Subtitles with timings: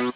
[0.00, 0.08] Hier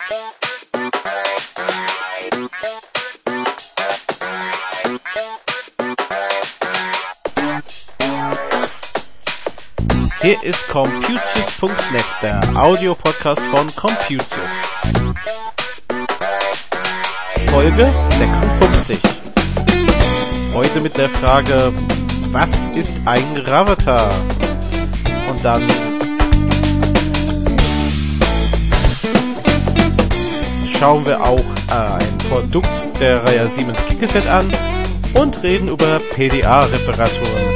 [10.43, 14.25] ist Computius.net, der Audiopodcast von Computius.
[17.51, 18.98] Folge 56.
[20.55, 21.75] Heute mit der Frage,
[22.32, 24.14] was ist ein Gravatar?
[25.29, 25.84] Und dann
[30.85, 31.41] schauen wir auch
[31.71, 32.68] äh, ein Produkt
[33.00, 34.52] der Reihe Siemens Gigaset an
[35.14, 37.53] und reden über PDA-Reparaturen.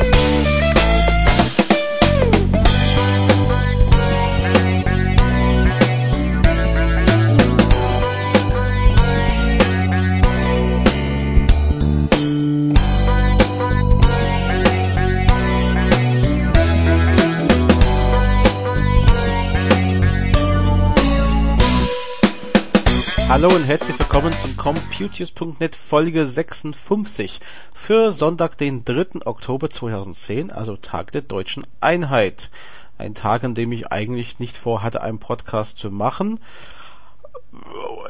[23.41, 27.39] Hallo und herzlich willkommen zum Computius.net Folge 56
[27.73, 29.25] für Sonntag, den 3.
[29.27, 32.51] Oktober 2010, also Tag der deutschen Einheit.
[32.99, 36.41] Ein Tag, an dem ich eigentlich nicht vorhatte, einen Podcast zu machen.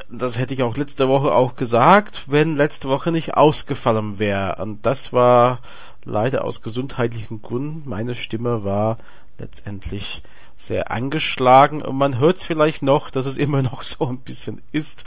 [0.09, 4.57] Das hätte ich auch letzte Woche auch gesagt, wenn letzte Woche nicht ausgefallen wäre.
[4.63, 5.59] Und das war
[6.07, 7.87] leider aus gesundheitlichen Gründen.
[7.87, 8.97] Meine Stimme war
[9.37, 10.23] letztendlich
[10.59, 14.61] sehr angeschlagen und man hört es vielleicht noch, dass es immer noch so ein bisschen
[14.73, 15.05] ist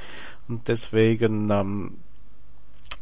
[0.48, 1.98] und deswegen ähm,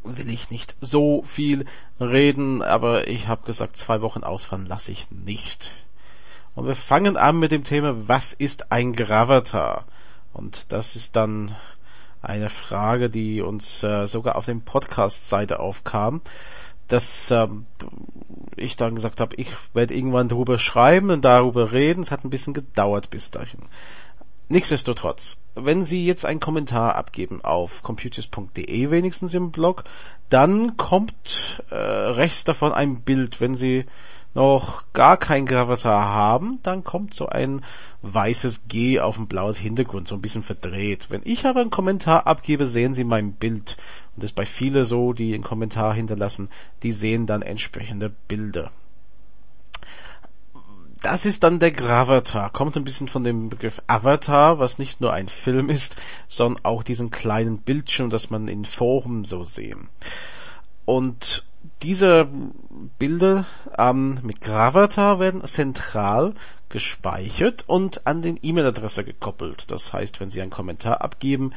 [0.04, 1.66] will ich nicht so viel
[2.00, 5.72] reden, aber ich habe gesagt, zwei Wochen ausfallen lasse ich nicht.
[6.56, 9.86] Und wir fangen an mit dem Thema, was ist ein Gravatar?
[10.34, 11.56] Und das ist dann
[12.22, 16.22] eine Frage, die uns äh, sogar auf dem Podcast-Seite aufkam
[16.90, 17.68] dass ähm,
[18.60, 22.04] ich dann gesagt habe, ich werde irgendwann darüber schreiben und darüber reden.
[22.04, 23.62] Es hat ein bisschen gedauert bis dahin.
[24.48, 29.84] Nichtsdestotrotz, wenn Sie jetzt einen Kommentar abgeben auf computers.de wenigstens im Blog,
[30.30, 33.42] dann kommt äh, rechts davon ein Bild.
[33.42, 33.86] Wenn Sie
[34.34, 37.64] noch gar kein Gravatar haben, dann kommt so ein
[38.02, 41.08] weißes G auf ein blaues Hintergrund, so ein bisschen verdreht.
[41.10, 43.78] Wenn ich aber einen Kommentar abgebe, sehen Sie mein Bild.
[44.16, 46.50] Und das ist bei vielen so, die einen Kommentar hinterlassen,
[46.84, 48.72] die sehen dann entsprechende Bilder.
[51.02, 52.50] Das ist dann der Gravatar.
[52.50, 55.96] Kommt ein bisschen von dem Begriff Avatar, was nicht nur ein Film ist,
[56.28, 59.88] sondern auch diesen kleinen Bildschirm, das man in Foren so sehen.
[60.84, 61.46] Und
[61.82, 62.28] diese
[62.98, 63.46] Bilder
[63.78, 66.34] ähm, mit Gravatar werden zentral
[66.70, 69.72] gespeichert und an den E-Mail-Adresse gekoppelt.
[69.72, 71.54] Das heißt, wenn Sie einen Kommentar abgeben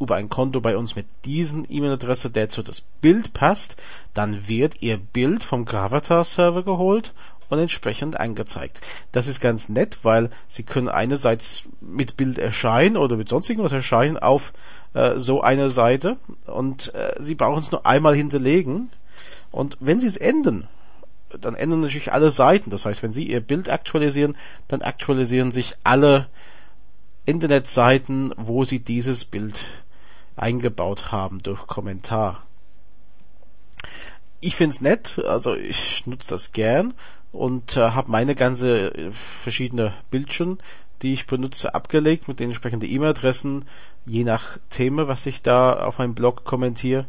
[0.00, 3.76] über ein Konto bei uns mit diesen E-Mail-Adresse, der zu das Bild passt,
[4.14, 7.12] dann wird Ihr Bild vom Gravatar-Server geholt
[7.50, 8.80] und entsprechend angezeigt.
[9.12, 13.72] Das ist ganz nett, weil Sie können einerseits mit Bild erscheinen oder mit sonst irgendwas
[13.72, 14.52] erscheinen auf
[14.94, 16.16] äh, so einer Seite
[16.46, 18.90] und äh, Sie brauchen es nur einmal hinterlegen
[19.50, 20.68] und wenn Sie es ändern,
[21.40, 22.70] dann ändern natürlich alle Seiten.
[22.70, 24.36] Das heißt, wenn Sie Ihr Bild aktualisieren,
[24.68, 26.28] dann aktualisieren sich alle
[27.26, 29.64] Internetseiten, wo Sie dieses Bild
[30.36, 32.42] eingebaut haben durch Kommentar.
[34.40, 36.94] Ich find's nett, also ich nutze das gern
[37.30, 39.12] und äh, habe meine ganze äh,
[39.42, 40.58] verschiedene Bildchen,
[41.02, 43.66] die ich benutze, abgelegt mit den entsprechenden E-Mail-Adressen,
[44.06, 47.06] je nach Thema, was ich da auf meinem Blog kommentiere.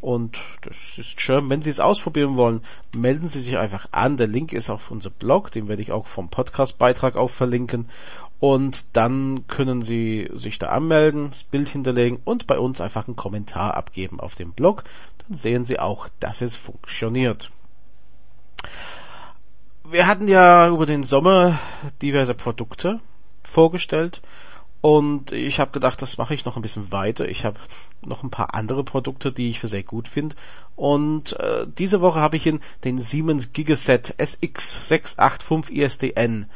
[0.00, 1.48] Und das ist schön.
[1.48, 2.60] Wenn Sie es ausprobieren wollen,
[2.94, 4.16] melden Sie sich einfach an.
[4.16, 7.88] Der Link ist auf unser Blog, den werde ich auch vom Podcast-Beitrag auch verlinken.
[8.38, 13.16] Und dann können Sie sich da anmelden, das Bild hinterlegen und bei uns einfach einen
[13.16, 14.84] Kommentar abgeben auf dem Blog.
[15.26, 17.50] Dann sehen Sie auch, dass es funktioniert.
[19.84, 21.58] Wir hatten ja über den Sommer
[22.02, 23.00] diverse Produkte
[23.42, 24.20] vorgestellt
[24.80, 27.28] und ich habe gedacht, das mache ich noch ein bisschen weiter.
[27.28, 27.58] Ich habe
[28.02, 30.36] noch ein paar andere Produkte, die ich für sehr gut finde.
[30.76, 36.46] Und äh, diese Woche habe ich Ihnen den Siemens Gigaset SX685 ISDN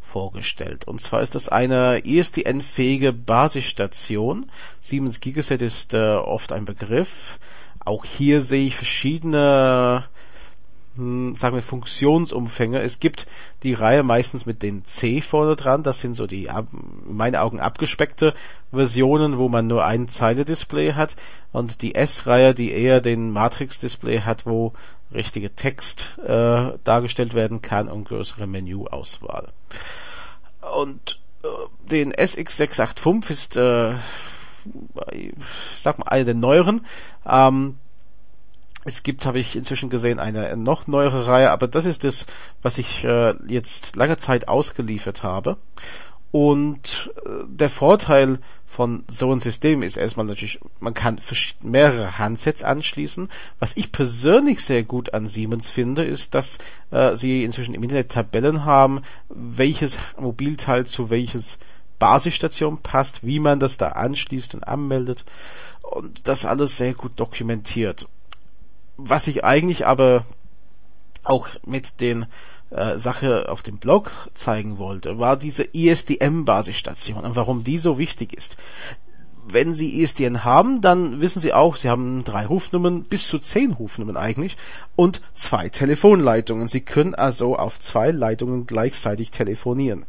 [0.00, 0.86] vorgestellt.
[0.86, 4.50] Und zwar ist das eine ISDN-fähige Basisstation.
[4.80, 7.38] Siemens Gigaset ist äh, oft ein Begriff.
[7.84, 10.04] Auch hier sehe ich verschiedene
[10.98, 12.80] hm, sagen wir Funktionsumfänge.
[12.80, 13.28] Es gibt
[13.62, 17.60] die Reihe meistens mit den C vorne dran, das sind so die in meinen Augen
[17.60, 18.34] abgespeckte
[18.72, 21.14] Versionen, wo man nur ein Zeile-Display hat
[21.52, 24.72] und die S-Reihe, die eher den Matrix-Display hat, wo
[25.14, 29.52] richtige Text äh, dargestellt werden kann und größere Menüauswahl.
[30.80, 31.46] Und äh,
[31.88, 33.94] den SX685 ist äh,
[35.80, 36.84] sag mal einer der neueren.
[37.24, 37.78] Ähm,
[38.88, 42.26] es gibt, habe ich inzwischen gesehen, eine noch neuere Reihe, aber das ist das,
[42.62, 45.58] was ich äh, jetzt lange Zeit ausgeliefert habe.
[46.30, 51.20] Und äh, der Vorteil von so einem System ist erstmal natürlich, man kann
[51.62, 53.28] mehrere Handsets anschließen.
[53.58, 56.58] Was ich persönlich sehr gut an Siemens finde, ist, dass
[56.90, 61.58] äh, sie inzwischen im Internet Tabellen haben, welches Mobilteil zu welches
[61.98, 65.24] Basisstation passt, wie man das da anschließt und anmeldet
[65.82, 68.06] und das alles sehr gut dokumentiert.
[68.98, 70.24] Was ich eigentlich aber
[71.22, 72.26] auch mit den
[72.70, 78.34] äh, Sache auf dem Blog zeigen wollte, war diese ISDN-Basisstation und warum die so wichtig
[78.34, 78.56] ist.
[79.50, 83.72] Wenn Sie ISDN haben, dann wissen Sie auch, Sie haben drei Rufnummern, bis zu zehn
[83.72, 84.56] Rufnummern eigentlich
[84.96, 86.66] und zwei Telefonleitungen.
[86.66, 90.04] Sie können also auf zwei Leitungen gleichzeitig telefonieren.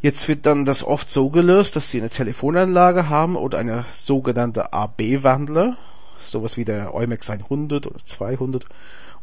[0.00, 4.72] Jetzt wird dann das oft so gelöst, dass Sie eine Telefonanlage haben oder eine sogenannte
[4.72, 5.78] AB-Wandler,
[6.26, 8.66] sowas wie der Eumex 100 oder 200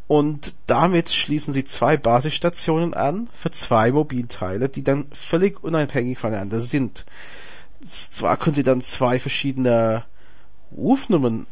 [0.08, 6.62] und damit schließen sie zwei Basisstationen an für zwei Mobilteile, die dann völlig unabhängig voneinander
[6.62, 7.06] sind.
[7.88, 10.04] Zwar können sie dann zwei verschiedene
[10.76, 11.48] Rufnummern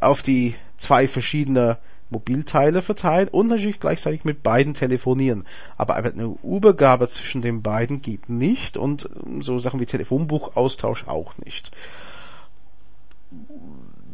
[0.00, 1.78] auf die zwei verschiedene
[2.10, 5.44] Mobilteile verteilen und natürlich gleichzeitig mit beiden telefonieren.
[5.76, 11.72] Aber eine Übergabe zwischen den beiden geht nicht und so Sachen wie Telefonbuchaustausch auch nicht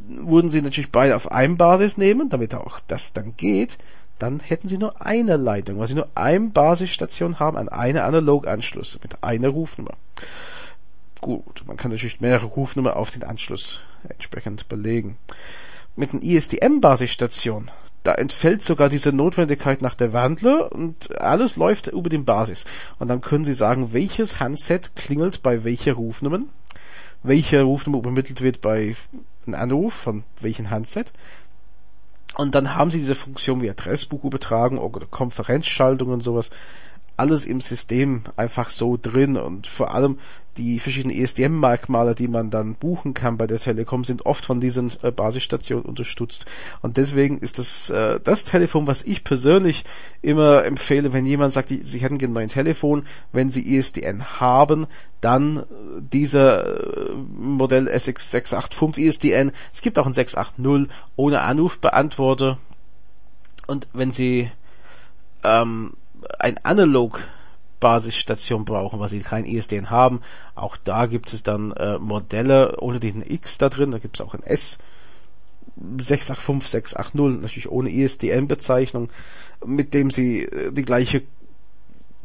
[0.06, 3.78] würden sie natürlich beide auf einem Basis nehmen, damit auch das dann geht,
[4.18, 8.98] dann hätten sie nur eine Leitung, weil sie nur eine Basisstation haben an eine Analoganschluss
[9.02, 9.94] mit einer Rufnummer.
[11.20, 15.16] Gut, man kann natürlich mehrere Rufnummer auf den Anschluss entsprechend belegen.
[15.96, 17.70] Mit einer ISDN-Basisstation,
[18.02, 22.66] da entfällt sogar diese Notwendigkeit nach der Wandler und alles läuft über den Basis.
[22.98, 26.40] Und dann können Sie sagen, welches Handset klingelt bei welcher Rufnummer,
[27.22, 28.94] welche Rufnummer übermittelt wird bei
[29.46, 31.12] einen Anruf von welchem Handset.
[32.36, 36.50] Und dann haben sie diese Funktion wie Adressbuch übertragen oder Konferenzschaltung und sowas
[37.16, 40.18] alles im System einfach so drin und vor allem
[40.56, 44.92] die verschiedenen ESDM-Merkmale, die man dann buchen kann bei der Telekom, sind oft von diesen
[45.02, 46.46] äh, Basisstationen unterstützt.
[46.82, 49.84] Und deswegen ist das äh, das Telefon, was ich persönlich
[50.22, 54.86] immer empfehle, wenn jemand sagt, die, sie hätten gerne ein Telefon, wenn sie ESDN haben,
[55.20, 55.62] dann äh,
[56.00, 59.52] dieser äh, Modell SX685 ESDN.
[59.72, 62.58] Es gibt auch ein 680 ohne Anrufbeantworter.
[63.66, 64.50] Und wenn sie
[65.42, 65.94] ähm,
[66.38, 67.20] ein Analog
[67.84, 70.22] Basisstation brauchen, was sie kein ISDN haben.
[70.54, 74.26] Auch da gibt es dann äh, Modelle ohne diesen X da drin, da gibt es
[74.26, 74.78] auch ein S
[75.76, 79.10] 685, 680, natürlich ohne ISDN-Bezeichnung,
[79.66, 81.24] mit dem sie äh, die gleiche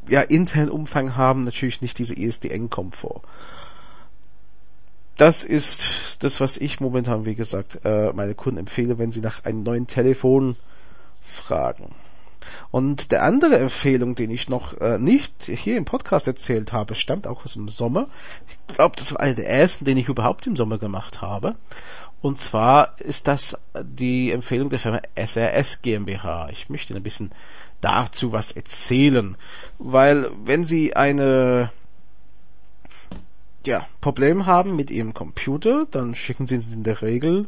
[0.07, 3.23] ja, internen Umfang haben, natürlich nicht diese ISDN-Komfort.
[5.17, 5.81] Das ist
[6.19, 9.87] das, was ich momentan, wie gesagt, äh, meine Kunden empfehle, wenn sie nach einem neuen
[9.87, 10.55] Telefon
[11.21, 11.93] fragen.
[12.71, 17.27] Und der andere Empfehlung, den ich noch äh, nicht hier im Podcast erzählt habe, stammt
[17.27, 18.07] auch aus dem Sommer.
[18.47, 21.55] Ich glaube, das war einer der ersten, den ich überhaupt im Sommer gemacht habe.
[22.21, 26.49] Und zwar ist das die Empfehlung der Firma SRS GmbH.
[26.51, 27.31] Ich möchte ein bisschen
[27.81, 29.37] dazu was erzählen,
[29.77, 31.71] weil wenn Sie eine
[33.65, 37.47] ja, Problem haben mit Ihrem Computer, dann schicken Sie in der Regel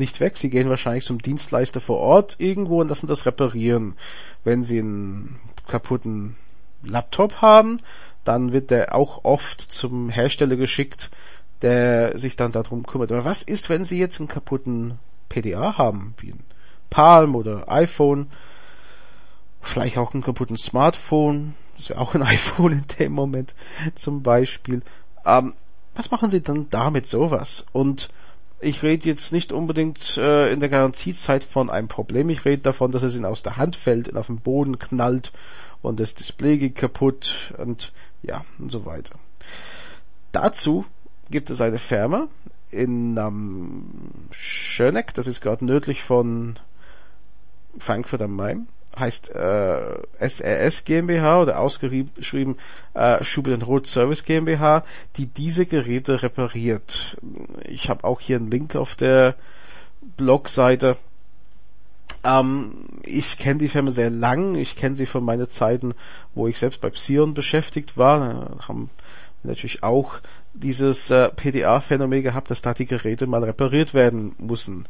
[0.00, 0.36] nicht weg.
[0.36, 3.94] Sie gehen wahrscheinlich zum Dienstleister vor Ort irgendwo und lassen das reparieren.
[4.42, 5.38] Wenn Sie einen
[5.68, 6.36] kaputten
[6.82, 7.78] Laptop haben,
[8.24, 11.10] dann wird der auch oft zum Hersteller geschickt,
[11.62, 13.12] der sich dann darum kümmert.
[13.12, 16.44] Aber was ist, wenn Sie jetzt einen kaputten PDA haben, wie ein
[16.90, 18.30] Palm oder iPhone,
[19.60, 23.54] vielleicht auch einen kaputten Smartphone, das wäre auch ein iPhone in dem Moment
[23.94, 24.82] zum Beispiel.
[25.24, 25.54] Ähm,
[25.94, 27.66] was machen Sie dann damit sowas?
[27.72, 28.10] Und
[28.60, 32.28] ich rede jetzt nicht unbedingt äh, in der Garantiezeit von einem Problem.
[32.28, 35.32] Ich rede davon, dass es ihnen aus der Hand fällt und auf den Boden knallt
[35.82, 39.14] und das Display geht kaputt und ja und so weiter.
[40.32, 40.84] Dazu
[41.30, 42.28] gibt es eine Firma
[42.70, 43.84] in ähm,
[44.30, 46.58] Schöneck, das ist gerade nördlich von
[47.78, 52.56] Frankfurt am Main heißt äh, SRS GmbH oder ausgeschrieben
[52.94, 54.84] äh, Schubert Roth Service GmbH,
[55.16, 57.16] die diese Geräte repariert.
[57.64, 59.36] Ich habe auch hier einen Link auf der
[60.16, 60.96] Blogseite.
[62.24, 64.56] Ähm, ich kenne die Firma sehr lang.
[64.56, 65.94] Ich kenne sie von meinen Zeiten,
[66.34, 68.18] wo ich selbst bei Psion beschäftigt war.
[68.58, 68.90] Da haben
[69.42, 70.20] natürlich auch
[70.52, 74.86] dieses äh, PDA-Phänomen gehabt, dass da die Geräte mal repariert werden müssen.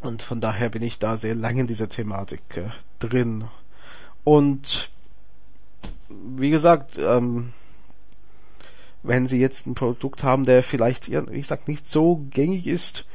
[0.00, 3.44] Und von daher bin ich da sehr lange in dieser Thematik äh, drin.
[4.24, 4.90] Und
[6.08, 7.52] wie gesagt, ähm,
[9.02, 13.06] wenn Sie jetzt ein Produkt haben, der vielleicht, wie gesagt, nicht so gängig ist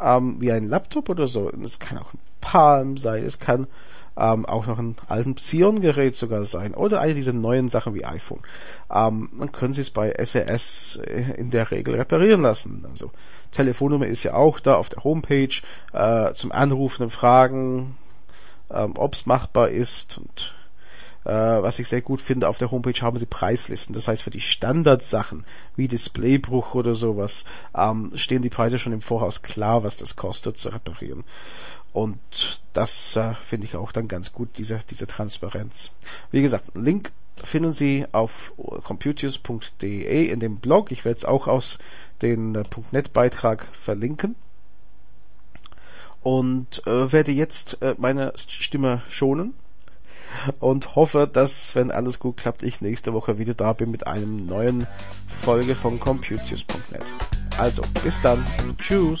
[0.00, 3.66] ähm, wie ein Laptop oder so, es kann auch ein Palm sein, es kann
[4.16, 8.40] ähm, auch noch ein alten Xeon-Gerät sogar sein oder eine dieser neuen Sachen wie iPhone.
[8.92, 10.98] Ähm, dann können Sie es bei SES
[11.36, 12.86] in der Regel reparieren lassen.
[12.90, 13.10] Also
[13.52, 15.54] Telefonnummer ist ja auch da auf der Homepage
[15.92, 17.96] äh, zum Anrufen und Fragen,
[18.70, 20.54] ähm, ob es machbar ist und
[21.24, 23.94] äh, was ich sehr gut finde, auf der Homepage haben sie Preislisten.
[23.94, 27.44] Das heißt, für die Standardsachen wie Displaybruch oder sowas
[27.74, 31.24] ähm, stehen die Preise schon im Voraus klar, was das kostet zu reparieren.
[31.94, 35.92] Und das äh, finde ich auch dann ganz gut, diese, diese Transparenz.
[36.32, 40.90] Wie gesagt, Link finden Sie auf computers.de in dem Blog.
[40.90, 41.78] Ich werde es auch aus
[42.20, 44.34] den äh, .NET Beitrag verlinken.
[46.22, 49.54] Und äh, werde jetzt äh, meine Stimme schonen
[50.58, 54.46] und hoffe, dass, wenn alles gut klappt, ich nächste Woche wieder da bin mit einem
[54.46, 54.88] neuen
[55.28, 57.04] Folge von Computers.net.
[57.56, 58.44] Also, bis dann.
[58.78, 59.20] Tschüss.